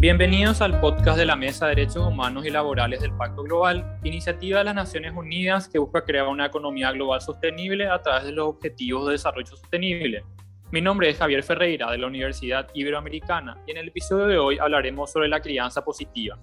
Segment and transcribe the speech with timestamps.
[0.00, 4.60] Bienvenidos al podcast de la Mesa de Derechos Humanos y Laborales del Pacto Global, iniciativa
[4.60, 8.48] de las Naciones Unidas que busca crear una economía global sostenible a través de los
[8.48, 10.24] Objetivos de Desarrollo Sostenible.
[10.70, 14.58] Mi nombre es Javier Ferreira de la Universidad Iberoamericana y en el episodio de hoy
[14.58, 16.38] hablaremos sobre la crianza positiva.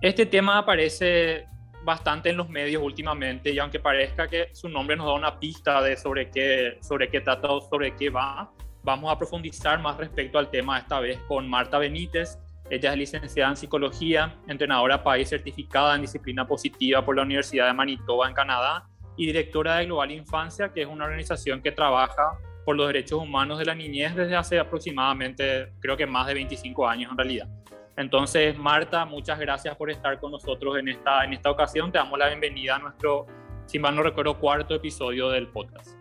[0.00, 1.48] Este tema aparece
[1.82, 5.82] bastante en los medios últimamente y aunque parezca que su nombre nos da una pista
[5.82, 8.48] de sobre qué, sobre qué trata o sobre qué va,
[8.84, 12.38] vamos a profundizar más respecto al tema esta vez con Marta Benítez.
[12.70, 17.74] Ella es licenciada en psicología, entrenadora país certificada en disciplina positiva por la Universidad de
[17.74, 22.76] Manitoba en Canadá y directora de Global Infancia, que es una organización que trabaja por
[22.76, 27.10] los derechos humanos de la niñez desde hace aproximadamente, creo que más de 25 años
[27.10, 27.48] en realidad.
[27.96, 31.90] Entonces, Marta, muchas gracias por estar con nosotros en esta, en esta ocasión.
[31.90, 33.26] Te damos la bienvenida a nuestro,
[33.66, 35.98] si mal no recuerdo, cuarto episodio del podcast.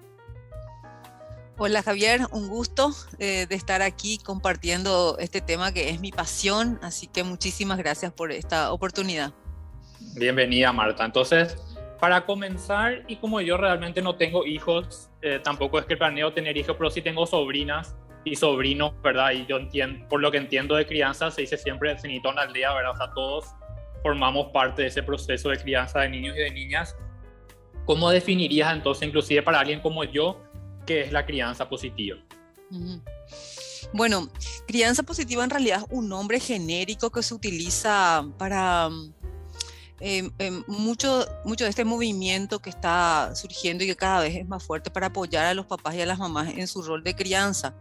[1.62, 6.80] Hola Javier, un gusto eh, de estar aquí compartiendo este tema que es mi pasión,
[6.82, 9.34] así que muchísimas gracias por esta oportunidad.
[10.16, 11.04] Bienvenida Marta.
[11.04, 11.58] Entonces,
[12.00, 16.56] para comenzar, y como yo realmente no tengo hijos, eh, tampoco es que planeo tener
[16.56, 19.32] hijos, pero sí tengo sobrinas y sobrinos, ¿verdad?
[19.32, 22.74] Y yo entiendo, por lo que entiendo de crianza, se dice siempre cenito una aldea,
[22.74, 22.92] ¿verdad?
[22.92, 23.46] O sea, todos
[24.02, 26.96] formamos parte de ese proceso de crianza de niños y de niñas.
[27.84, 30.42] ¿Cómo definirías entonces, inclusive para alguien como yo,
[30.90, 32.18] qué es la crianza positiva?
[33.94, 34.28] Bueno,
[34.68, 38.90] crianza positiva en realidad es un nombre genérico que se utiliza para
[40.00, 40.30] eh,
[40.68, 44.90] mucho, mucho de este movimiento que está surgiendo y que cada vez es más fuerte
[44.90, 47.74] para apoyar a los papás y a las mamás en su rol de crianza.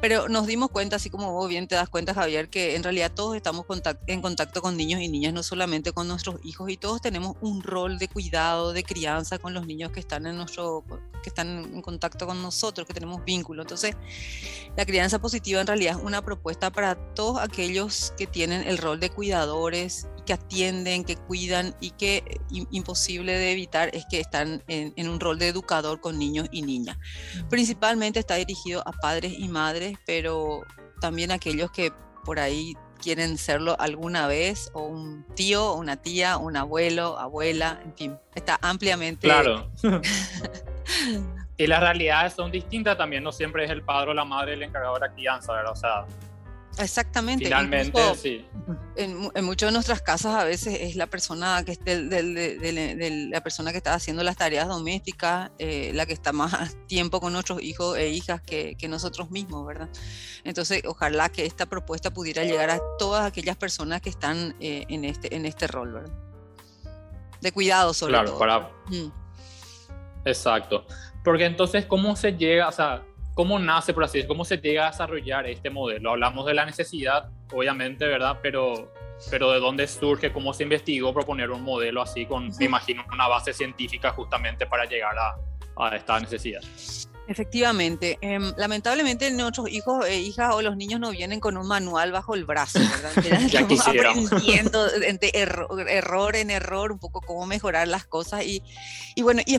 [0.00, 3.12] Pero nos dimos cuenta, así como vos bien te das cuenta, Javier, que en realidad
[3.14, 3.66] todos estamos
[4.06, 7.62] en contacto con niños y niñas, no solamente con nuestros hijos, y todos tenemos un
[7.62, 10.84] rol de cuidado, de crianza con los niños que están en nuestro,
[11.22, 13.62] que están en contacto con nosotros, que tenemos vínculo.
[13.62, 13.96] Entonces,
[14.76, 19.00] la crianza positiva en realidad es una propuesta para todos aquellos que tienen el rol
[19.00, 24.62] de cuidadores que atienden, que cuidan y que eh, imposible de evitar es que están
[24.68, 26.98] en, un rol de educador con niños y niñas.
[27.48, 30.62] Principalmente está dirigido a padres y madres, pero
[31.00, 31.92] también aquellos que
[32.24, 37.96] por ahí quieren serlo alguna vez, o un tío, una tía, un abuelo, abuela, en
[37.96, 39.26] fin, está ampliamente...
[39.26, 39.68] Claro.
[41.56, 44.62] y las realidades son distintas también, no siempre es el padre o la madre el
[44.62, 45.72] encargado de la crianza, ¿verdad?
[45.72, 46.06] O sea,
[46.78, 47.44] Exactamente.
[47.44, 48.46] Finalmente, sí.
[48.96, 53.72] En, en, muchas de nuestras casas a veces es la persona que esté, la persona
[53.72, 57.98] que está haciendo las tareas domésticas, eh, la que está más tiempo con nuestros hijos
[57.98, 59.88] e hijas que, que, nosotros mismos, ¿verdad?
[60.44, 65.04] Entonces, ojalá que esta propuesta pudiera llegar a todas aquellas personas que están eh, en,
[65.04, 66.14] este, en este rol, ¿verdad?
[67.40, 68.38] De cuidado sobre claro, todo.
[68.38, 68.70] Para...
[68.86, 69.12] Mm.
[70.24, 70.86] Exacto.
[71.24, 73.02] Porque entonces, ¿cómo se llega, o sea,
[73.34, 74.34] ¿Cómo nace, por así decirlo?
[74.34, 76.10] ¿Cómo se llega a desarrollar este modelo?
[76.10, 78.38] Hablamos de la necesidad, obviamente, ¿verdad?
[78.42, 78.92] Pero,
[79.30, 80.32] pero ¿de dónde surge?
[80.32, 84.84] ¿Cómo se investigó proponer un modelo así con, me imagino, una base científica justamente para
[84.84, 85.36] llegar a,
[85.86, 86.60] a esta necesidad?
[87.30, 92.10] Efectivamente, em, lamentablemente nuestros hijos e hijas o los niños no vienen con un manual
[92.10, 93.12] bajo el brazo, ¿verdad?
[93.52, 98.64] ya aprendiendo de error, en error un poco cómo mejorar las cosas y,
[99.14, 99.58] y bueno, y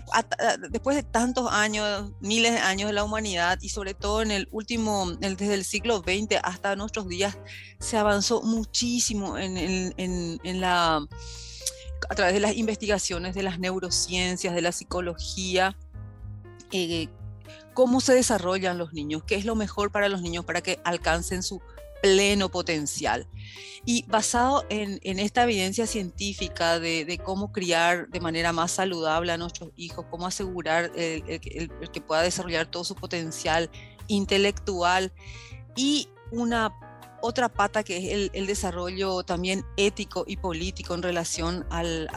[0.70, 4.50] después de tantos años, miles de años de la humanidad y sobre todo en el
[4.52, 7.38] último, desde el siglo XX hasta nuestros días,
[7.80, 11.08] se avanzó muchísimo en, en, en la
[12.10, 15.78] a través de las investigaciones de las neurociencias, de la psicología,
[16.72, 17.08] eh,
[17.74, 21.44] cómo se desarrollan los niños, qué es lo mejor para los niños para que alcancen
[21.44, 21.62] su
[22.02, 23.28] pleno potencial.
[23.86, 29.72] Y basado en, esta evidencia científica de, cómo criar de manera más saludable a nuestros
[29.76, 33.70] hijos, cómo asegurar que pueda desarrollar todo su potencial
[34.08, 35.14] intelectual
[35.76, 36.74] y una
[37.22, 42.10] otra pata que es el, desarrollo también ético y político en relación al,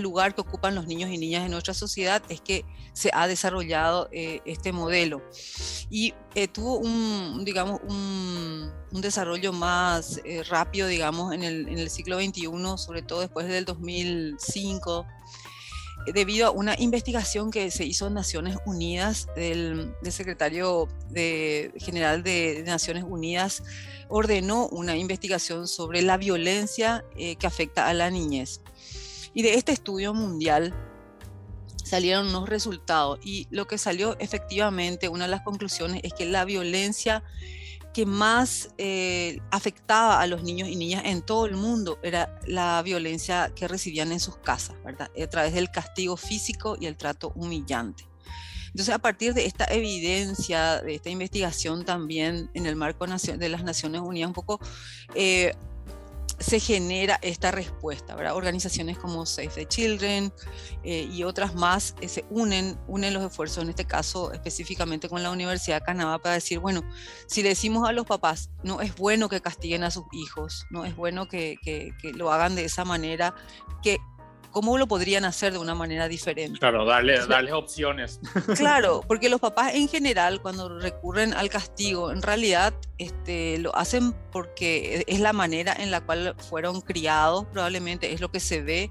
[0.00, 4.08] lugar que ocupan los niños y niñas en nuestra sociedad es que se ha desarrollado
[4.12, 5.22] eh, este modelo.
[5.90, 11.90] Y eh, tuvo un, digamos, un, desarrollo más eh, rápido, digamos, en el, en el
[11.90, 15.06] siglo XXI, sobre todo después del 2005
[16.12, 22.62] debido a una investigación que se hizo en Naciones Unidas, del, secretario de, general de,
[22.66, 23.62] Naciones Unidas
[24.08, 28.60] ordenó una investigación sobre la violencia eh, que afecta a la niñez.
[29.34, 30.74] Y de este estudio mundial
[31.84, 36.44] salieron unos resultados y lo que salió efectivamente, una de las conclusiones es que la
[36.44, 37.22] violencia
[37.92, 42.80] que más eh, afectaba a los niños y niñas en todo el mundo era la
[42.82, 45.10] violencia que recibían en sus casas, ¿verdad?
[45.20, 48.08] A través del castigo físico y el trato humillante.
[48.68, 53.64] Entonces, a partir de esta evidencia, de esta investigación también en el marco de las
[53.64, 54.60] Naciones Unidas, un poco
[55.14, 55.54] eh,
[56.38, 58.36] se genera esta respuesta, ¿verdad?
[58.36, 60.32] Organizaciones como Save the Children
[60.84, 65.22] eh, y otras más eh, se unen, unen los esfuerzos, en este caso específicamente con
[65.22, 66.82] la Universidad de Canadá, para decir, bueno,
[67.26, 70.84] si le decimos a los papás, no es bueno que castiguen a sus hijos, no
[70.84, 73.34] es bueno que, que, que lo hagan de esa manera,
[73.82, 73.98] que
[74.50, 76.58] ¿Cómo lo podrían hacer de una manera diferente?
[76.58, 78.20] Claro, darle, darles opciones.
[78.56, 84.14] Claro, porque los papás en general cuando recurren al castigo, en realidad este, lo hacen
[84.32, 88.90] porque es la manera en la cual fueron criados, probablemente es lo que se ve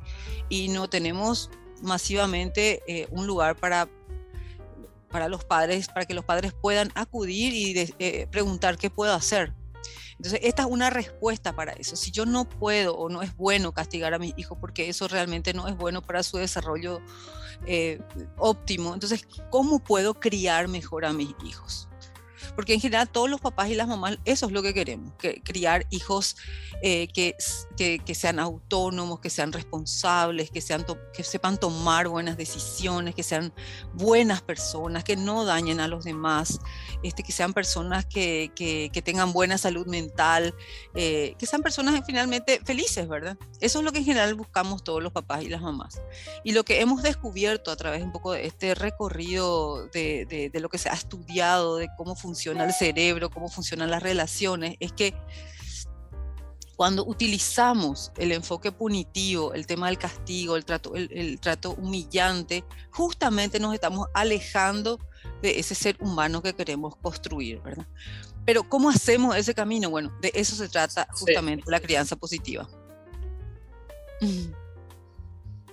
[0.49, 1.49] y no tenemos
[1.81, 3.89] masivamente eh, un lugar para
[5.09, 9.53] para los padres, para que los padres puedan acudir y eh, preguntar qué puedo hacer,
[10.17, 11.95] entonces, esta es una respuesta para eso.
[11.95, 15.53] Si yo no puedo o no es bueno castigar a mi hijo porque eso realmente
[15.53, 17.01] no es bueno para su desarrollo
[17.67, 18.01] eh,
[18.37, 21.86] óptimo, entonces, ¿cómo puedo criar mejor a mis hijos?
[22.55, 25.41] Porque en general todos los papás y las mamás, eso es lo que queremos, que,
[25.41, 26.35] criar hijos
[26.81, 27.35] eh, que,
[27.77, 33.53] que, sean autónomos, que sean responsables, que, sean que sepan tomar buenas decisiones, que sean
[33.93, 36.59] buenas personas, que no dañen a los demás,
[37.03, 38.51] este, que sean personas que,
[39.03, 40.53] tengan buena salud mental,
[40.93, 43.37] eh, que sean personas finalmente felices, ¿verdad?
[43.59, 46.01] Eso es lo que en general buscamos todos los papás y las mamás.
[46.43, 50.59] Y lo que hemos descubierto a través un poco de este recorrido de, de, de
[50.59, 54.91] lo que se ha estudiado, de cómo funciona, el cerebro, cómo funcionan las relaciones, es
[54.91, 55.13] que
[56.77, 63.59] cuando utilizamos el enfoque punitivo, el tema del castigo, el trato, el, trato humillante, justamente
[63.59, 64.99] nos estamos alejando
[65.41, 67.87] de ese ser humano que queremos construir, ¿verdad?
[68.45, 69.89] Pero ¿cómo hacemos ese camino?
[69.89, 72.69] Bueno, de eso se trata justamente la crianza positiva.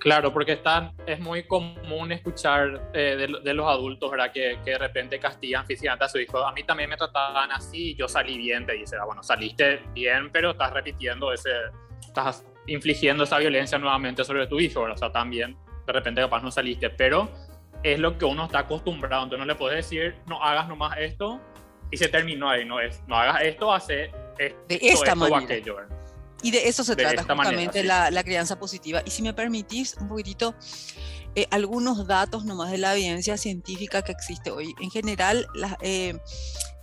[0.04, 4.30] Claro, porque están, es muy común escuchar eh, de, los adultos ¿verdad?
[4.32, 6.46] Que, que, de repente castigan físicamente a su hijo.
[6.46, 10.30] A mí también me trataban así, yo salí bien, te dice, ah, bueno, saliste bien,
[10.30, 11.48] pero estás repitiendo ese,
[12.06, 15.56] estás infligiendo esa violencia nuevamente sobre tu hijo, o sea, también
[15.86, 17.30] de repente capaz no saliste, pero
[17.82, 21.40] es lo que uno está acostumbrado, entonces no le puedes decir, no hagas nomás esto
[21.90, 25.40] y se terminó ahí, no es, no hagas esto, hace esto, de esta esto manera.
[25.40, 25.93] o aquello.
[26.44, 29.00] Y de eso se trata justamente la, crianza positiva.
[29.06, 30.54] Y si me permitís un poquitito,
[31.34, 34.74] eh, algunos datos nomás de la evidencia científica que existe hoy.
[34.82, 35.46] En general,
[35.80, 36.18] eh,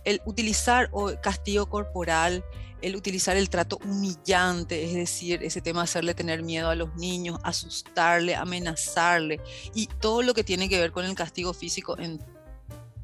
[0.04, 0.90] el utilizar
[1.22, 2.44] castigo corporal,
[2.80, 6.92] el utilizar el trato humillante, es decir, ese tema de hacerle tener miedo a los
[6.96, 9.40] niños, asustarle, amenazarle,
[9.74, 12.18] y todo lo que tiene que ver con el castigo físico en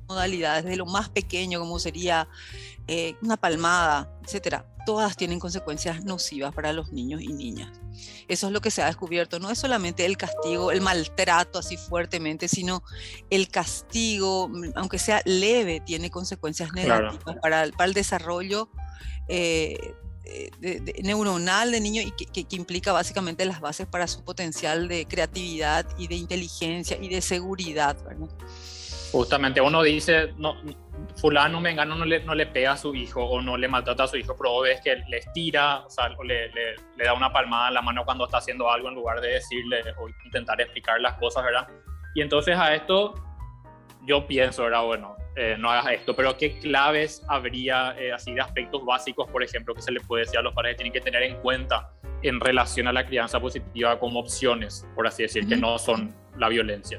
[0.09, 2.29] modalidades, de lo más pequeño como sería
[2.87, 7.71] eh, una palmada, etcétera, todas tienen consecuencias nocivas para los niños y niñas.
[8.29, 9.39] Eso es lo que se ha descubierto.
[9.39, 12.83] No es solamente el castigo, el maltrato así fuertemente, sino
[13.29, 18.71] el castigo, aunque sea leve, tiene consecuencias negativas para, el desarrollo
[19.29, 19.95] eh,
[21.03, 26.09] neuronal de niño y que, implica básicamente las bases para su potencial de creatividad y
[26.09, 27.97] de inteligencia y de seguridad.
[29.13, 30.57] Justamente uno dice, no,
[31.17, 34.09] fulano mengano no le, no le pega a su hijo o no le maltrata a
[34.09, 35.85] su hijo, pero ves que le estira
[36.17, 39.21] o, le, le, da una palmada en la mano cuando está haciendo algo en lugar
[39.21, 41.69] de decirle o intentar explicar las cosas, ¿verdad?
[42.15, 43.15] Y entonces a esto
[44.07, 44.85] yo pienso, ¿verdad?
[44.85, 49.43] Bueno, eh, no hagas esto, pero ¿qué claves habría eh, así de aspectos básicos, por
[49.43, 51.93] ejemplo, que se le puede decir a los padres que tienen que tener en cuenta
[52.23, 56.49] en relación a la crianza positiva como opciones, por así decir, que no son la
[56.49, 56.99] violencia?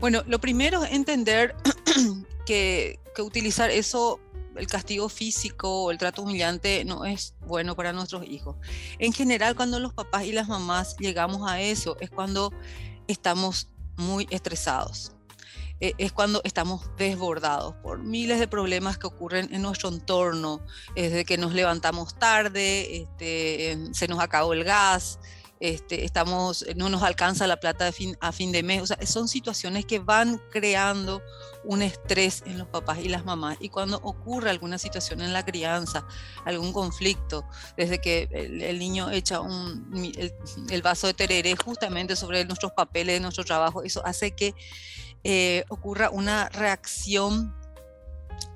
[0.00, 1.54] Bueno, lo primero es entender
[2.46, 4.20] que, utilizar eso,
[4.56, 8.56] el castigo físico o el trato humillante no es bueno para nuestros hijos.
[8.98, 12.52] En general, cuando los papás y las mamás llegamos a eso, es cuando
[13.06, 15.12] estamos muy estresados.
[15.78, 20.60] E, es cuando estamos desbordados por miles de problemas que ocurren en nuestro entorno,
[20.94, 25.18] desde que nos levantamos tarde, este, se nos acabó el gas,
[25.58, 28.82] este, estamos, eh, no nos alcanza la plata fin, a fin de mes.
[28.82, 31.22] O sea, son situaciones que van creando
[31.64, 33.56] un estrés en los papás y las mamás.
[33.60, 36.06] Y cuando ocurre alguna situación en la crianza,
[36.44, 37.44] algún conflicto,
[37.76, 40.12] desde que el, niño echa un,
[40.70, 44.54] el, vaso de tereré justamente sobre nuestros papeles, nuestro trabajo, eso hace que
[45.24, 47.54] eh, ocurra una reacción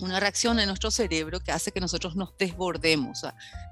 [0.01, 3.23] una reacción en nuestro cerebro que hace que nosotros nos desbordemos,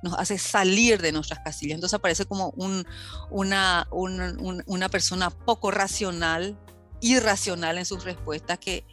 [0.03, 1.77] nos hace salir de nuestras casillas.
[1.77, 2.87] Entonces aparece como un,
[3.31, 6.59] una, una persona poco racional,
[7.01, 8.85] irracional en sus respuestas que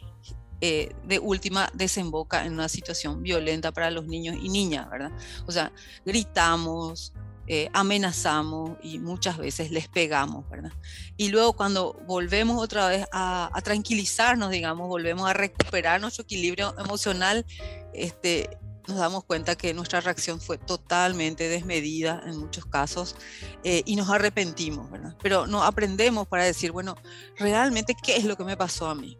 [0.62, 5.12] eh, de última desemboca en una situación violenta para los niños y niñas, ¿verdad?
[5.46, 5.70] O sea,
[6.06, 7.12] gritamos,
[7.48, 10.72] eh, amenazamos y muchas veces les pegamos, ¿verdad?
[11.16, 17.46] Y luego cuando volvemos otra vez a, tranquilizarnos, digamos, volvemos a recuperar nuestro equilibrio emocional,
[17.94, 23.16] este, nos damos cuenta que nuestra reacción fue totalmente desmedida en muchos casos
[23.64, 25.16] eh, y nos arrepentimos, ¿verdad?
[25.22, 26.96] Pero no aprendemos para decir, bueno,
[27.36, 29.18] realmente, ¿qué es lo que me pasó a mí?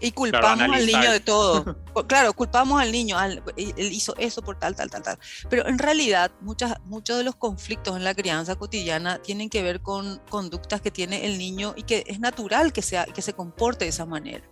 [0.00, 1.76] Y culpamos al niño de todo.
[2.06, 3.42] claro, culpamos al niño, él
[3.76, 5.18] hizo eso por tal, tal, tal, tal.
[5.48, 9.80] Pero en realidad muchas, muchos de los conflictos en la crianza cotidiana tienen que ver
[9.80, 13.84] con conductas que tiene el niño y que es natural que, sea, que se comporte
[13.86, 14.48] de esa manera.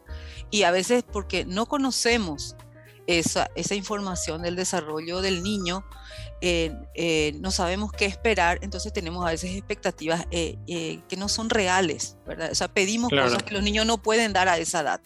[0.50, 2.56] Y a veces porque no conocemos
[3.06, 5.84] esa, esa información del desarrollo del niño,
[6.40, 11.50] eh, eh, no sabemos qué esperar, entonces tenemos a veces expectativas eh, que no son
[11.50, 12.50] reales, ¿verdad?
[12.50, 15.00] O sea, pedimos cosas que los niños no pueden dar a esa edad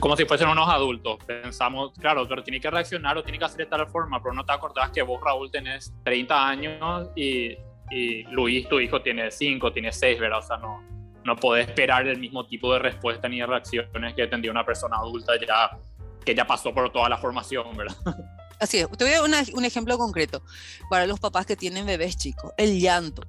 [0.00, 1.18] como si fuesen unos adultos.
[1.24, 4.44] Pensamos, claro, pero tiene que reaccionar o tiene que hacer de tal forma, pero no
[4.44, 7.56] te acordás que vos, Raúl, tenés 30 años y,
[7.90, 10.38] y Luis, tu hijo, tiene 5, tiene 6, ¿verdad?
[10.38, 10.82] O sea, no,
[11.24, 14.96] no podés esperar el mismo tipo de respuesta ni de reacciones que tendría una persona
[14.96, 15.76] adulta ya,
[16.24, 17.96] que ya pasó por toda la formación, ¿verdad?
[18.60, 18.88] Así es.
[18.90, 20.42] Te voy a dar un ejemplo concreto
[20.88, 22.52] para los papás que tienen bebés chicos.
[22.56, 23.22] El llanto.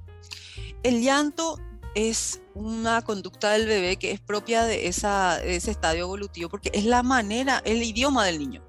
[0.84, 1.58] El llanto
[1.98, 7.02] es una conducta del bebé que es propia de, ese estadio evolutivo, porque es la
[7.02, 8.64] manera, el idioma del niño.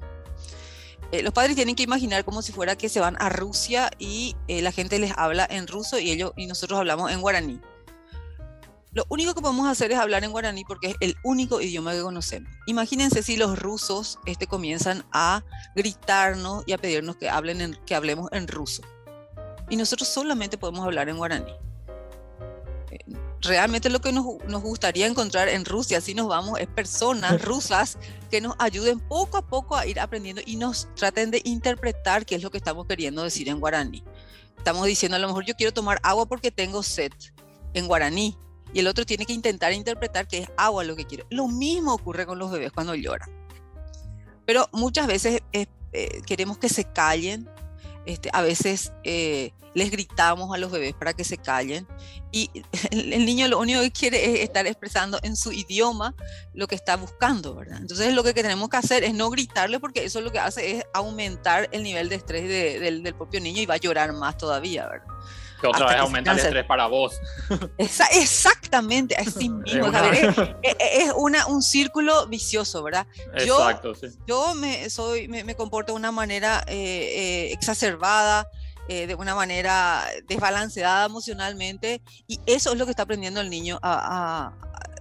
[1.12, 4.35] Eh, los padres tienen que imaginar como si fuera que se van a Rusia y
[4.49, 7.61] eh, la gente les habla en ruso y, ellos, y nosotros hablamos en guaraní.
[8.92, 12.00] Lo único que podemos hacer es hablar en guaraní porque es el único idioma que
[12.00, 12.50] conocemos.
[12.66, 15.44] Imagínense si los rusos este, comienzan a
[15.76, 18.80] gritarnos y a pedirnos que, hablen que hablemos en ruso.
[19.68, 21.67] Y nosotros solamente podemos hablar en guaraní
[23.40, 24.25] realmente lo que nos,
[24.62, 27.99] gustaría encontrar en Rusia, si nos vamos, es personas rusas
[28.30, 32.35] que nos ayuden poco a poco a ir aprendiendo y nos traten de interpretar qué
[32.35, 34.02] es lo que estamos queriendo decir en guaraní.
[34.57, 37.12] Estamos diciendo a lo mejor yo quiero tomar agua porque tengo sed
[37.75, 38.37] en guaraní
[38.73, 41.25] y el otro tiene que intentar interpretar que es agua lo que quiere.
[41.30, 43.30] Lo mismo ocurre con los bebés cuando lloran.
[44.45, 45.66] Pero muchas veces eh,
[46.26, 47.49] queremos que se callen,
[48.06, 51.86] este, a veces eh, les gritamos a los bebés para que se callen
[52.32, 52.50] y
[52.90, 56.14] el, niño lo único que quiere es estar expresando en su idioma
[56.54, 57.78] lo que está buscando, ¿verdad?
[57.80, 60.84] Entonces lo que tenemos que hacer es no gritarle porque eso lo que hace es
[60.92, 65.06] aumentar el nivel de estrés del, propio niño y va a llorar más todavía, ¿verdad?
[65.60, 67.20] Que otra vez aumenta el estrés para vos.
[67.78, 69.86] exactamente, así mismo.
[70.62, 73.06] es, una, un círculo vicioso, ¿verdad?
[73.34, 74.16] Exacto, yo, sí.
[74.26, 78.48] Yo me, soy, me, comporto de una manera eh, eh, exacerbada,
[78.88, 83.78] eh, de una manera desbalanceada emocionalmente, y eso es lo que está aprendiendo el niño
[83.82, 84.52] a,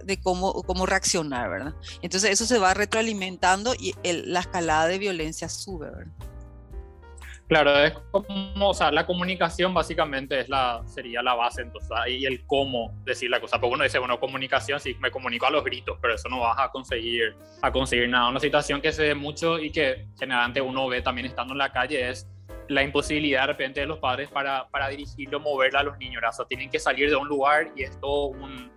[0.04, 1.74] de cómo, cómo reaccionar, ¿verdad?
[2.02, 6.12] Entonces eso se va retroalimentando y la escalada de violencia sube, ¿verdad?
[7.48, 12.26] Claro, es como, o sea, la comunicación básicamente es la, sería la base, entonces ahí
[12.26, 13.58] el cómo decir la cosa.
[13.58, 16.58] Porque uno dice, bueno, comunicación, sí, me comunico a los gritos, pero eso no vas
[16.58, 18.28] a conseguir, a conseguir nada.
[18.28, 21.72] Una situación que se ve mucho y que generalmente uno ve también estando en la
[21.72, 22.28] calle es
[22.68, 26.22] la imposibilidad de repente de los padres para, para dirigirlo, moverla a los niños.
[26.28, 28.70] O sea, tienen que salir de un lugar y es todo un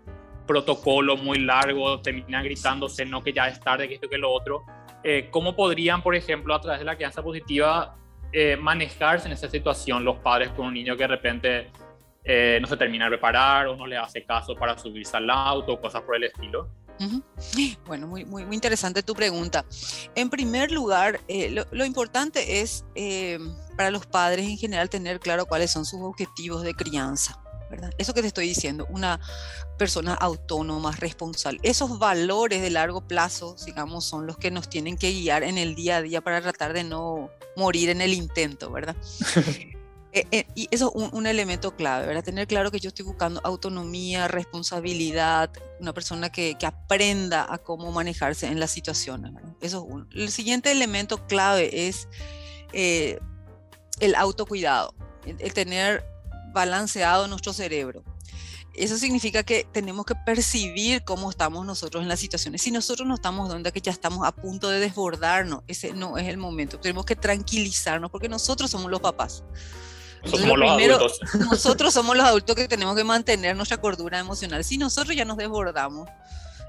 [0.48, 4.64] protocolo muy largo, terminan gritándose, no que ya es tarde, que esto, que lo otro.
[5.04, 7.98] Eh, ¿Cómo podrían, por ejemplo, a través de la crianza positiva,
[8.34, 11.72] eh, manejarse en esa situación los padres con un niño que de repente
[12.24, 15.80] eh, no se termina de preparar o no le hace caso para subirse al auto,
[15.80, 16.70] cosas por el estilo?
[17.88, 19.66] Bueno, muy, muy, muy, interesante tu pregunta.
[20.14, 22.86] En primer lugar, eh, lo, lo, importante es
[23.76, 27.41] para los padres en general tener claro cuáles son sus objetivos de crianza.
[27.72, 27.92] ¿Verdad?
[27.98, 29.20] Eso que te estoy diciendo, una
[29.78, 31.60] persona autónoma, responsable.
[31.64, 35.74] Esos valores de largo plazo, digamos, son los que nos tienen que guiar en el
[35.74, 38.96] día a día para tratar de no morir en el intento, ¿verdad?
[40.14, 42.22] Eh, eh, y eso es un, elemento clave, ¿verdad?
[42.22, 45.50] Tener claro que yo estoy buscando autonomía, responsabilidad,
[45.80, 49.34] una persona que, que aprenda a cómo manejarse en las situaciones.
[49.34, 49.54] ¿verdad?
[49.62, 50.08] Eso es uno.
[50.12, 52.10] El siguiente elemento clave es
[52.74, 53.20] eh,
[54.02, 54.94] el autocuidado,
[55.26, 56.04] el, tener
[56.54, 58.04] balanceado nuestro cerebro.
[58.74, 62.62] Eso significa que tenemos que percibir cómo estamos nosotros en las situaciones.
[62.62, 66.28] Si nosotros no estamos donde que ya estamos a punto de desbordarnos, ese no es
[66.28, 66.80] el momento.
[66.80, 69.44] Tenemos que tranquilizarnos porque nosotros somos los papás.
[70.24, 71.20] somos los adultos.
[71.52, 74.64] Nosotros somos los adultos que tenemos que mantener nuestra cordura emocional.
[74.64, 76.08] Si nosotros ya nos desbordamos,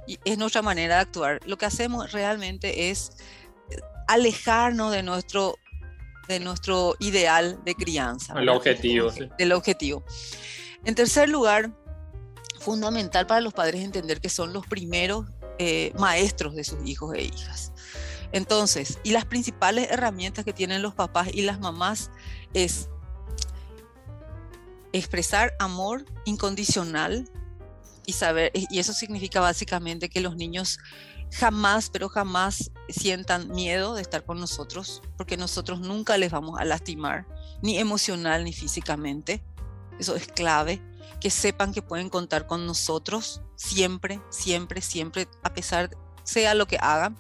[0.07, 3.13] y es nuestra manera de actuar, lo que hacemos realmente es
[4.09, 5.57] alejarnos de nuestro
[6.29, 8.35] de nuestro ideal de crianza.
[8.39, 9.29] El objetivo, sí.
[9.39, 10.05] Del objetivo.
[10.85, 11.73] En tercer lugar,
[12.61, 15.27] fundamental para los padres entender que son los primeros
[15.59, 17.73] eh, maestros de sus hijos e hijas.
[18.33, 22.11] Entonces, y las principales herramientas que tienen los papás y las mamás
[22.55, 22.89] es
[24.93, 27.29] expresar amor incondicional
[28.07, 30.79] y saber, y eso significa básicamente que los niños
[31.33, 36.65] jamás, pero jamás sientan miedo de estar con nosotros, porque nosotros nunca les vamos a
[36.65, 37.27] lastimar,
[37.63, 39.43] ni emocional ni físicamente.
[39.99, 40.83] Eso es clave,
[41.21, 45.91] que sepan que pueden contar con nosotros siempre, siempre, siempre, a pesar
[46.25, 47.17] sea lo que hagan.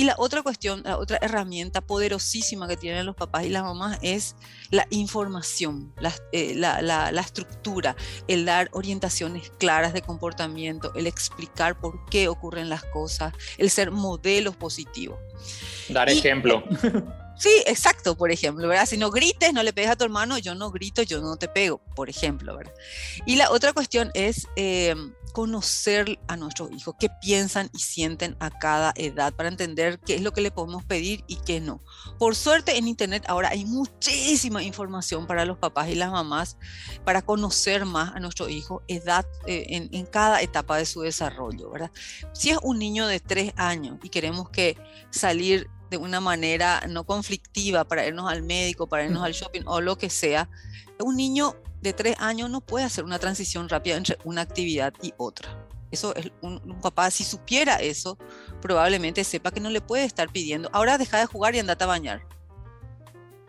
[0.00, 3.98] Y la otra cuestión, la otra herramienta poderosísima que tienen los papás y las mamás
[4.00, 4.34] es
[4.70, 7.94] la información, la, eh, la, la, estructura,
[8.26, 13.90] el dar orientaciones claras de comportamiento, el explicar por qué ocurren las cosas, el ser
[13.90, 15.18] modelos positivos.
[15.90, 16.64] Dar ejemplo.
[17.40, 18.84] Sí, exacto, por ejemplo, ¿verdad?
[18.84, 21.48] Si no grites, no le pegues a tu hermano, yo no grito, yo no te
[21.48, 22.74] pego, por ejemplo, ¿verdad?
[23.24, 24.94] Y la otra cuestión es eh,
[25.32, 30.20] conocer a nuestros hijos, qué piensan y sienten a cada edad para entender qué es
[30.20, 31.82] lo que le podemos pedir y qué no.
[32.18, 36.58] Por suerte en Internet ahora hay muchísima información para los papás y las mamás
[37.06, 41.70] para conocer más a nuestro hijo edad, eh, en, en cada etapa de su desarrollo,
[41.70, 41.90] ¿verdad?
[42.34, 44.76] Si es un niño de tres años y queremos que
[45.08, 49.80] salir de una manera no conflictiva para irnos al médico, para irnos al shopping o
[49.80, 50.48] lo que sea,
[51.00, 55.12] un niño de tres años no puede hacer una transición rápida entre una actividad y
[55.16, 55.66] otra.
[55.90, 58.16] Eso es un, papá, si supiera eso,
[58.60, 61.88] probablemente sepa que no le puede estar pidiendo, ahora deja de jugar y andate a
[61.88, 62.22] bañar.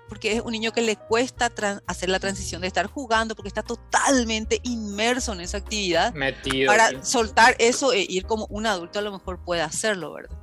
[0.10, 1.51] Porque es un niño que le cuesta
[1.86, 6.13] hacer la transición de estar jugando, porque está totalmente inmerso en esa actividad.
[6.13, 6.67] Metido.
[6.67, 10.40] Para soltar eso e ir como un adulto a lo mejor puede hacerlo, ¿verdad?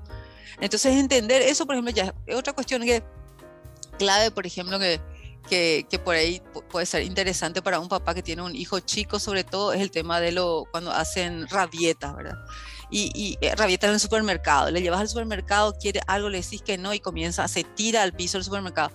[0.61, 3.03] Entonces, entender eso, por ejemplo, ya es otra cuestión que
[3.99, 5.01] clave, por ejemplo, que,
[5.49, 9.19] que, que, por ahí puede ser interesante para un papá que tiene un hijo chico,
[9.19, 12.39] sobre todo, es el tema de lo cuando hacen rabietas, ¿verdad?
[12.91, 14.71] Y, y eh, rabietas en el supermercado.
[14.71, 18.13] Le llevas al supermercado, quiere algo, le decís que no y comienza, se tira al
[18.13, 18.91] piso del supermercado.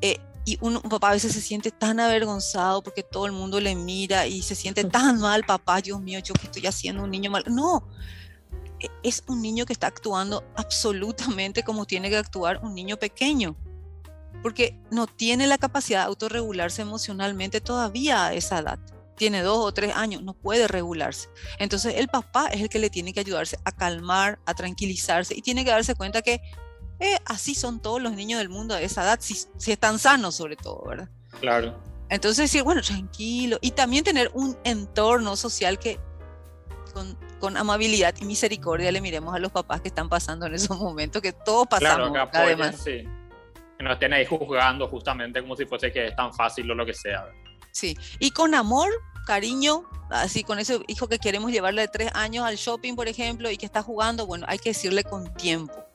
[0.00, 3.60] Eh, y un, un, papá a veces se siente tan avergonzado porque todo el mundo
[3.60, 7.10] le mira y se siente tan mal, papá, Dios mío, yo que estoy haciendo un
[7.10, 7.44] niño mal.
[7.48, 7.86] No,
[9.02, 13.56] es un niño que está actuando absolutamente como tiene que actuar un niño pequeño,
[14.42, 18.78] porque no tiene la capacidad de autorregularse emocionalmente todavía a esa edad.
[19.16, 21.28] Tiene dos o tres años, no puede regularse.
[21.58, 25.42] Entonces el papá es el que le tiene que ayudarse a calmar, a tranquilizarse y
[25.42, 26.40] tiene que darse cuenta que
[27.00, 30.34] eh, así son todos los niños del mundo a esa edad, si, si están sanos
[30.34, 31.08] sobre todo, ¿verdad?
[31.40, 31.90] Claro.
[32.10, 33.58] Entonces decir, bueno, tranquilo.
[33.60, 35.98] Y también tener un entorno social que
[36.90, 40.78] con con amabilidad y misericordia le miremos a los papás que están pasando en esos
[40.78, 42.10] momentos, que todos pasamos.
[42.10, 42.76] Claro, que además.
[42.76, 43.08] Sí.
[43.78, 46.86] Que no estén ahí juzgando justamente como si fuese que es tan fácil o lo
[46.86, 47.26] que sea.
[47.72, 48.90] Sí, y con amor,
[49.26, 53.50] cariño, así con ese hijo que queremos llevarle de tres años al shopping, por ejemplo,
[53.50, 55.89] y que está jugando, bueno, hay que decirle con tiempo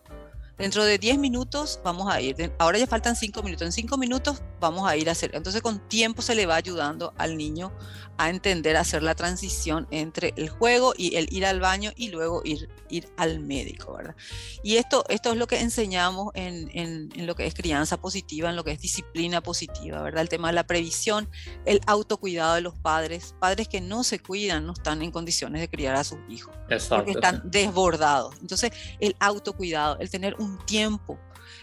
[0.58, 4.42] Dentro de 10 minutos vamos a ir, ahora ya faltan 5 minutos, en 5 minutos
[4.62, 7.74] vamos a ir a hacer, entonces con tiempo se le va ayudando al niño
[8.18, 12.10] a entender, a hacer la transición entre el juego y el ir al baño y
[12.10, 14.16] luego ir, ir al médico, ¿verdad?
[14.64, 18.50] Y esto, esto es lo que enseñamos en, en, en lo que es crianza positiva,
[18.50, 20.22] en lo que es disciplina positiva, ¿verdad?
[20.22, 21.30] El tema de la previsión,
[21.66, 25.70] el autocuidado de los padres, padres que no se cuidan no están en condiciones de
[25.70, 28.36] criar a sus hijos, Exacto, porque están desbordados.
[28.40, 31.20] Entonces, el autocuidado, el tener un un tiempo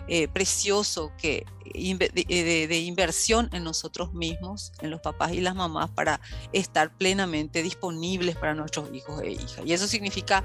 [0.09, 5.91] eh, precioso que, de, de, inversión en nosotros mismos, en los papás y las mamás,
[5.91, 6.21] para
[6.53, 9.61] estar plenamente disponibles para nuestros hijos e hijas.
[9.65, 10.43] Y eso significa,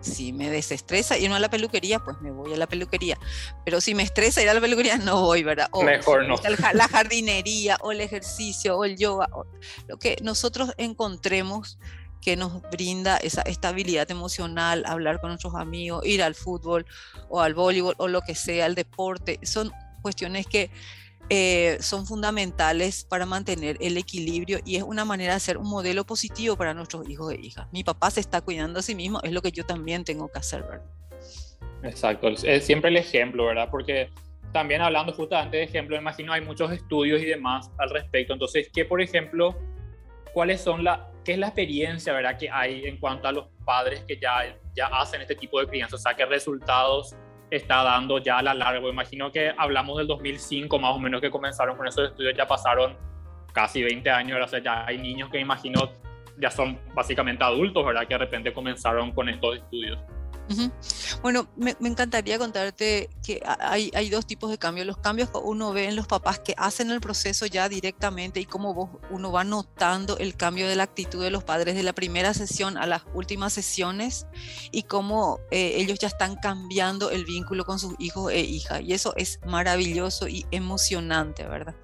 [0.00, 3.18] si me desestresa irme a la peluquería, pues me voy a la peluquería.
[3.64, 5.68] Pero si me estresa ir a la peluquería, no voy, ¿verdad?
[5.72, 6.36] O Mejor no.
[6.72, 9.44] La jardinería o el ejercicio o el yoga, o
[9.88, 11.78] lo que nosotros encontremos
[12.20, 16.86] que nos brinda esa estabilidad emocional, hablar con nuestros amigos, ir al fútbol
[17.28, 20.70] o al voleibol o lo que sea, el deporte, son cuestiones que
[21.30, 26.04] eh, son fundamentales para mantener el equilibrio y es una manera de ser un modelo
[26.04, 27.66] positivo para nuestros hijos e hijas.
[27.70, 30.38] Mi papá se está cuidando a sí mismo, es lo que yo también tengo que
[30.38, 30.86] hacer, ¿verdad?
[31.82, 33.68] Exacto, es siempre el ejemplo, ¿verdad?
[33.70, 34.10] Porque
[34.52, 38.32] también hablando justamente de ejemplo, imagino hay muchos estudios y demás al respecto.
[38.32, 39.54] Entonces, ¿qué, por ejemplo,
[40.32, 42.38] cuáles son la, qué es la experiencia, ¿verdad?
[42.38, 45.96] Que hay en cuanto a los padres que ya, ya hacen este tipo de crianza,
[45.96, 47.14] o sea, qué resultados
[47.50, 48.88] está dando ya a la larga.
[48.88, 52.96] Imagino que hablamos del 2005 más o menos que comenzaron con esos estudios, ya pasaron
[53.52, 55.92] casi 20 años, o sea, ya hay niños que imagino
[56.38, 58.08] ya son básicamente adultos, ¿verdad?
[58.08, 59.98] Que de repente comenzaron con estos estudios.
[61.22, 64.86] Bueno, me, encantaría contarte que hay, dos tipos de cambios.
[64.86, 68.46] Los cambios que uno ve en los papás que hacen el proceso ya directamente y
[68.46, 71.92] cómo vos, uno va notando el cambio de la actitud de los padres de la
[71.92, 74.26] primera sesión a las últimas sesiones
[74.70, 78.80] y cómo eh, ellos ya están cambiando el vínculo con sus hijos e hijas.
[78.82, 81.74] Y eso es maravilloso y emocionante, ¿verdad?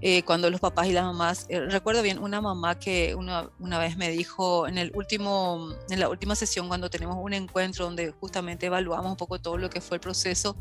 [0.00, 3.80] Eh, cuando los papás y las mamás, eh, recuerdo bien una mamá que una, una,
[3.80, 8.12] vez me dijo en, el último, en la última sesión cuando tenemos un encuentro donde
[8.12, 10.56] justamente evaluamos un poco todo lo que fue el proceso,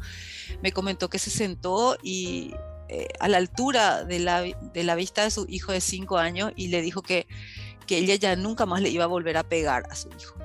[0.64, 2.56] me comentó que se sentó y
[2.90, 6.52] eh, a la altura de la, de la vista de su hijo de cinco años
[6.56, 7.28] y le dijo que,
[7.86, 10.36] que ella ya nunca más le iba a volver a pegar a su hijo.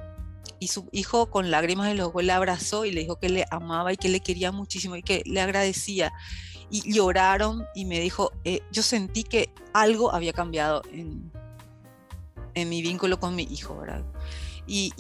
[0.59, 3.47] Y su hijo con lágrimas en los ojos le abrazó y le dijo que le
[3.51, 6.13] amaba y que le quería muchísimo y que le agradecía
[6.73, 11.31] y lloraron y me dijo, eh, yo sentí que algo había cambiado en,
[12.55, 14.03] en mi vínculo con mi hijo, ¿verdad?
[14.67, 14.93] Y,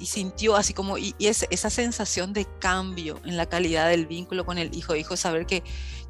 [0.00, 4.74] sintió así como, y, esa sensación de cambio en la calidad del vínculo con el
[4.74, 5.62] hijo, hijo, saber que,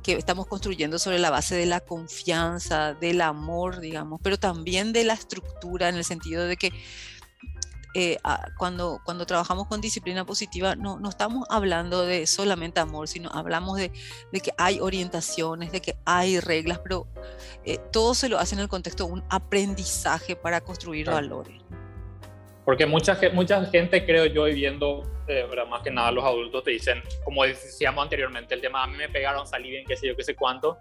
[0.02, 5.04] que estamos construyendo sobre la base de la confianza, del amor, digamos, pero también de
[5.04, 6.72] la estructura en el sentido de que
[7.94, 8.18] eh,
[8.56, 13.76] cuando, cuando trabajamos con disciplina positiva, no, no estamos hablando de solamente amor, sino hablamos
[13.78, 13.92] de,
[14.32, 17.06] de que hay orientaciones, de que hay reglas, pero
[17.64, 21.60] eh, todo se lo hace en el contexto de un aprendizaje para construir valores.
[22.64, 27.02] Porque mucha, mucha gente, creo yo, viviendo, eh, más que nada los adultos te dicen,
[27.24, 30.22] como decíamos anteriormente, el tema, a mí me pegaron, salí bien, qué sé yo, qué
[30.22, 30.78] sé cuánto,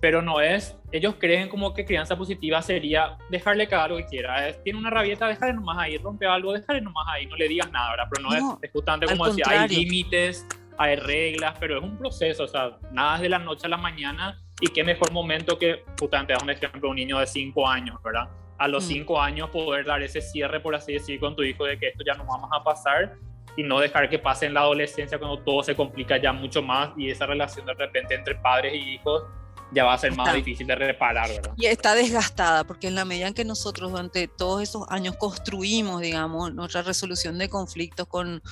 [0.00, 4.48] pero no es, ellos creen como que crianza positiva sería dejarle cada lo que quiera,
[4.48, 7.70] es, tiene una rabieta, déjale nomás ahí, rompe algo, déjale nomás ahí, no le digas
[7.70, 8.04] nada, ¿verdad?
[8.10, 10.46] Pero no, es, justamente como decía, hay límites,
[10.78, 13.76] hay reglas, pero es un proceso, o sea, nada es de la noche a la
[13.76, 18.02] mañana y qué mejor momento que, justamente, das un ejemplo, un niño de 5 años,
[18.02, 18.28] ¿verdad?
[18.58, 19.20] A los 5 mm.
[19.20, 22.14] años poder dar ese cierre, por así decir, con tu hijo de que esto ya
[22.14, 23.16] no vamos a pasar
[23.56, 26.90] y no dejar que pase en la adolescencia cuando todo se complica ya mucho más
[26.96, 29.24] y esa relación de repente entre padres y hijos
[29.72, 31.52] ya va a ser más difícil de reparar, ¿verdad?
[31.56, 36.00] Y está desgastada, porque en la medida en que nosotros durante todos esos años construimos,
[36.00, 38.42] digamos, nuestra resolución de conflictos con,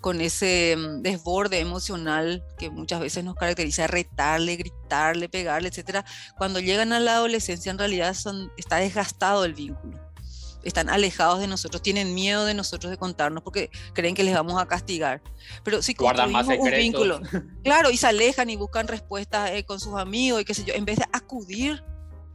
[0.00, 6.04] con ese mm, desborde emocional que muchas veces nos caracteriza, retarle, gritarle, pegarle, etcétera,
[6.36, 10.07] cuando llegan a la adolescencia en realidad son, está desgastado el vínculo
[10.62, 14.60] están alejados de nosotros, tienen miedo de nosotros de contarnos porque creen que les vamos
[14.60, 15.22] a castigar.
[15.64, 17.20] Pero si construimos un vínculo,
[17.64, 20.74] claro, y se alejan y buscan respuestas eh, con sus amigos y qué sé yo,
[20.74, 21.82] en vez de acudir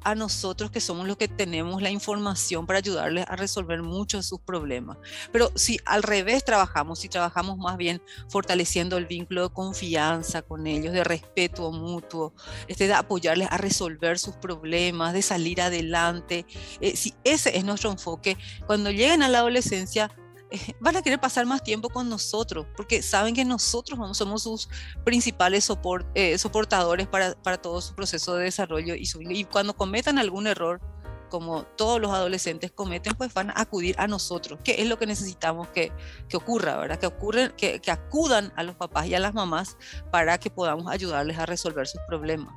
[0.03, 4.27] a nosotros que somos los que tenemos la información para ayudarles a resolver muchos de
[4.27, 4.97] sus problemas.
[5.31, 10.67] Pero si al revés trabajamos, si trabajamos más bien fortaleciendo el vínculo de confianza con
[10.67, 12.33] ellos, de respeto mutuo,
[12.67, 16.45] este, de apoyarles a resolver sus problemas, de salir adelante,
[16.81, 20.09] eh, si ese es nuestro enfoque, cuando lleguen a la adolescencia,
[20.79, 24.69] van a querer pasar más tiempo con nosotros, porque saben que nosotros somos sus
[25.03, 25.69] principales
[26.15, 30.81] eh, soportadores para, para, todo su proceso de desarrollo y, y cuando cometan algún error,
[31.29, 35.07] como todos los adolescentes cometen, pues van a acudir a nosotros, que es lo que
[35.07, 35.91] necesitamos que,
[36.29, 36.99] que ocurra, ¿verdad?
[36.99, 39.77] Que, ocurren, que, que, acudan a los papás y a las mamás
[40.11, 42.53] para que podamos ayudarles a resolver sus problemas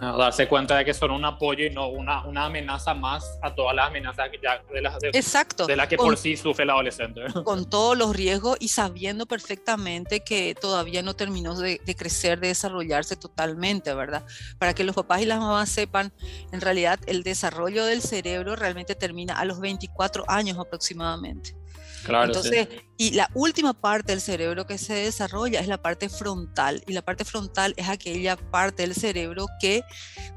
[0.00, 3.74] darse cuenta de que son un apoyo y no una, una amenaza más a todas
[3.74, 5.66] las amenazas que ya de las de, Exacto.
[5.66, 7.20] de la que por sí sufre el adolescente.
[7.44, 12.48] Con todos los riesgos y sabiendo perfectamente que todavía no terminó de, de, crecer, de
[12.48, 14.24] desarrollarse totalmente, ¿verdad?
[14.58, 16.12] Para que los papás y las mamás sepan,
[16.52, 21.59] en realidad el desarrollo del cerebro realmente termina a los 24 años aproximadamente.
[22.06, 26.82] Entonces, y la última parte del cerebro que se desarrolla es la parte frontal.
[26.86, 29.82] Y la parte frontal es aquella parte del cerebro que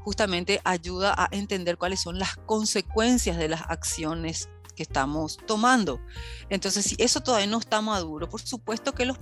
[0.00, 6.00] justamente ayuda a entender cuáles son las consecuencias de las acciones que estamos tomando.
[6.50, 9.18] Entonces, si eso todavía no está maduro, por supuesto que los,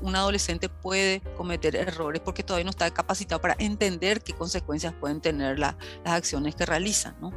[0.00, 5.20] un adolescente puede cometer errores porque todavía no está capacitado para entender qué consecuencias pueden
[5.20, 5.74] tener las
[6.04, 7.16] acciones que realizan.
[7.20, 7.32] ¿no?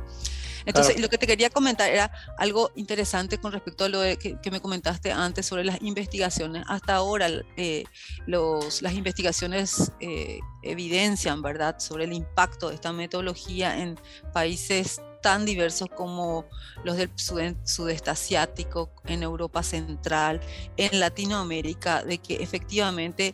[0.65, 4.61] Entonces, lo que te quería comentar era algo interesante con respecto a lo que, me
[4.61, 6.63] comentaste antes sobre las investigaciones.
[6.67, 7.85] Hasta ahora, eh,
[8.27, 13.99] los, las investigaciones eh, evidencian, ¿verdad?, sobre el impacto de esta metodología en
[14.33, 16.45] países tan diversos como
[16.83, 20.41] los del sudeste asiático, en Europa Central,
[20.75, 23.33] en Latinoamérica, de que efectivamente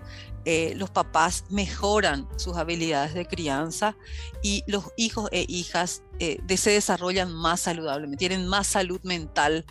[0.52, 3.96] eh, los papás mejoran sus habilidades de crianza
[4.42, 9.64] y los hijos e hijas eh, se desarrollan más saludablemente, tienen más salud mental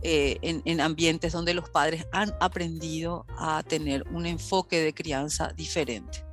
[0.00, 6.24] eh, en, ambientes donde los padres han aprendido a tener un enfoque de crianza diferente.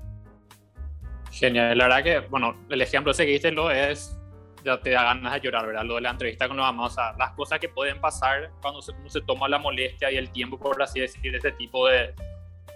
[1.30, 4.18] Genial, la verdad que, bueno, el ejemplo ese que diste lo es,
[4.64, 5.84] ya te da ganas de llorar, ¿verdad?
[5.84, 8.82] Lo de la entrevista con los mamás, o sea, las cosas que pueden pasar cuando
[8.82, 12.16] se, se toma la molestia y el tiempo, por así decir, de este tipo de,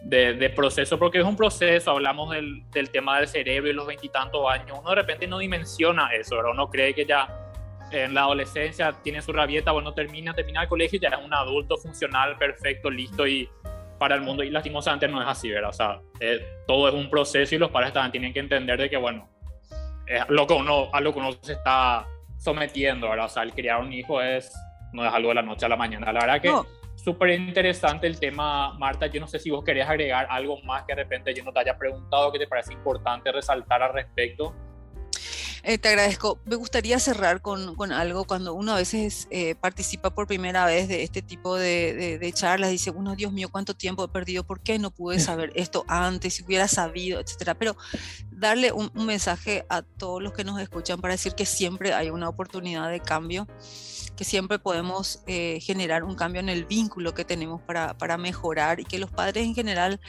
[0.02, 4.42] de, proceso, porque es un proceso, hablamos del, del tema del cerebro y los veintitantos
[4.50, 6.52] años, uno de repente no dimensiona eso, ¿verdad?
[6.52, 7.28] uno cree que ya
[7.92, 11.34] en la adolescencia tiene su rabieta, bueno, termina, termina el colegio y ya es un
[11.34, 13.50] adulto funcional, perfecto, listo y
[13.98, 15.70] para el mundo, y lastimosamente no es así, ¿verdad?
[15.70, 18.90] O sea, eh, todo es un proceso y los padres también tienen que entender de
[18.90, 19.30] que, bueno,
[20.06, 22.06] es lo que uno, a lo que uno se está
[22.38, 23.26] sometiendo, ¿verdad?
[23.26, 24.54] O sea, el criar un hijo es,
[24.92, 26.12] no es algo de la noche a la mañana.
[26.12, 26.54] La verdad que
[27.06, 29.06] súper interesante el tema, Marta.
[29.06, 31.60] Yo no sé si vos querés agregar algo más que de repente yo no te
[31.60, 34.56] haya preguntado que te parece importante resaltar al respecto.
[35.68, 36.38] Eh, te agradezco.
[36.46, 38.26] Me gustaría cerrar con, con algo.
[38.26, 42.70] Cuando uno a veces eh, participa por primera vez de este tipo de, de, charlas,
[42.70, 46.36] dice, uno, Dios mío, cuánto tiempo he perdido, ¿por qué no pude saber esto antes,
[46.36, 47.56] si hubiera sabido, etcétera?
[47.56, 47.76] Pero
[48.30, 52.12] darle un, un mensaje a todos los que nos escuchan para decir que siempre hay
[52.12, 53.48] una oportunidad de cambio
[54.16, 58.80] que siempre podemos eh, generar un cambio en el vínculo que tenemos para, para mejorar
[58.80, 60.00] y que los padres en general,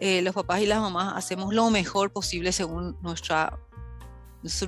[0.00, 3.56] los papás y las mamás, hacemos lo mejor posible según nuestra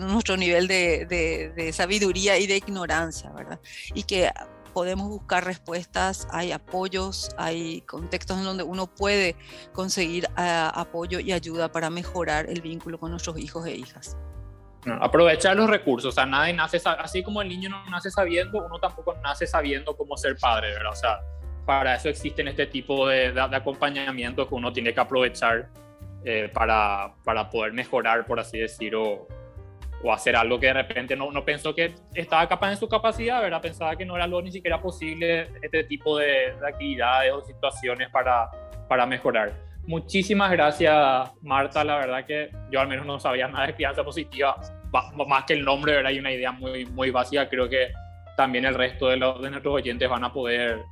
[0.01, 3.61] nuestro nivel de, sabiduría y de ignorancia, ¿verdad?
[3.95, 4.31] Y que
[4.73, 9.35] podemos buscar respuestas, hay apoyos, hay contextos en donde uno puede
[9.73, 14.17] conseguir ah, apoyo y ayuda para mejorar el vínculo con nuestros hijos e hijas.
[15.01, 18.79] aprovechar los recursos, o sea, nadie nace, así como el niño no nace sabiendo, uno
[18.79, 20.93] tampoco nace sabiendo cómo ser padre, ¿verdad?
[20.93, 21.21] O sea,
[21.69, 25.69] para eso existen este tipo de, de, acompañamientos que uno tiene que aprovechar
[26.25, 29.29] eh, para, para, poder mejorar, por así decirlo,
[30.03, 33.41] o hacer algo que de repente no, no pensó que estaba capaz en su capacidad,
[33.41, 33.61] ¿verdad?
[33.61, 38.49] Pensaba que no era lo ni siquiera posible este tipo de, actividades o situaciones para,
[38.89, 39.53] para mejorar.
[39.87, 41.83] Muchísimas gracias, Marta.
[41.83, 44.57] La verdad que yo al menos no sabía nada de crianza positiva,
[45.27, 46.11] más que el nombre, ¿verdad?
[46.11, 47.49] Hay una idea muy, muy básica.
[47.49, 47.89] Creo que
[48.37, 50.83] también el resto de, los, de nuestros oyentes van a poder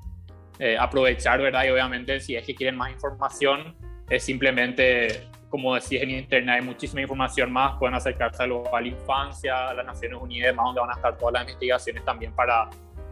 [0.59, 1.64] eh, aprovechar, ¿verdad?
[1.64, 3.77] Y obviamente si es que quieren más información,
[4.09, 9.68] es simplemente como decís en internet, hay muchísima información más, pueden acercarse a la infancia,
[9.68, 12.68] a las Naciones Unidas, más donde van a estar todas las investigaciones también para,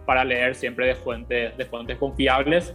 [0.07, 2.75] para leer siempre de fuentes, de fuentes confiables.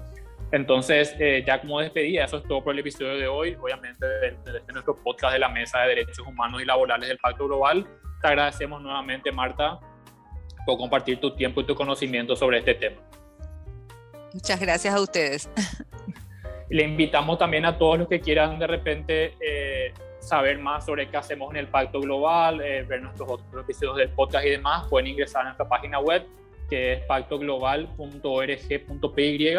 [0.52, 3.56] Entonces, eh, ya como despedida, eso es todo por el episodio de hoy.
[3.62, 7.46] Obviamente, desde, este nuestro podcast de la Mesa de Derechos Humanos y Laborales del Pacto
[7.46, 7.86] Global,
[8.22, 9.80] te agradecemos nuevamente, Marta,
[10.66, 12.98] por compartir tu tiempo y tu conocimiento sobre este tema.
[14.34, 15.50] Muchas gracias a ustedes.
[16.70, 21.18] Le invitamos también a todos los que quieran de repente eh, saber más sobre qué
[21.18, 25.08] hacemos en el Pacto Global, eh, ver nuestros otros episodios del podcast y demás, pueden
[25.08, 26.24] ingresar a nuestra página web
[26.70, 29.58] que es pactoglobal.org.py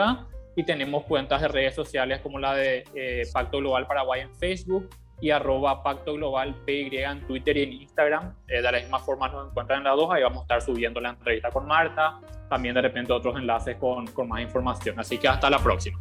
[0.57, 4.89] y tenemos cuentas de redes sociales como la de eh, Pacto Global Paraguay en Facebook
[5.21, 8.37] y arroba Pacto Global PY en Twitter y en Instagram.
[8.47, 11.11] de la misma forma nos encuentran en las dos, ahí vamos a estar subiendo la
[11.11, 15.01] entrevista con Marta, también de repente otros enlaces con, con más información.
[15.01, 15.99] Así que hasta la próxima.